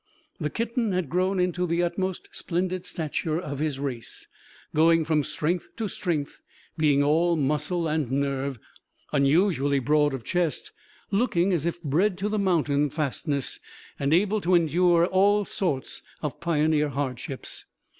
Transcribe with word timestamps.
The 0.39 0.49
kitten 0.49 0.93
had 0.93 1.09
grown 1.11 1.39
into 1.39 1.67
the 1.67 1.83
utmost 1.83 2.27
splendid 2.31 2.87
stature 2.87 3.39
of 3.39 3.59
his 3.59 3.79
race, 3.79 4.27
going 4.73 5.05
from 5.05 5.23
strength 5.23 5.69
to 5.75 5.87
strength, 5.87 6.41
being 6.75 7.03
all 7.03 7.35
muscle 7.35 7.87
and 7.87 8.09
nerve, 8.11 8.57
unusually 9.13 9.77
broad 9.77 10.15
of 10.15 10.23
chest, 10.23 10.71
looking 11.11 11.53
as 11.53 11.67
if 11.67 11.79
bred 11.83 12.17
to 12.17 12.29
the 12.29 12.39
mountain 12.39 12.89
fastness 12.89 13.59
and 13.99 14.11
able 14.11 14.41
to 14.41 14.55
endure 14.55 15.05
all 15.05 15.45
sorts 15.45 16.01
of 16.23 16.39
pioneer 16.39 16.89
hardships. 16.89 17.67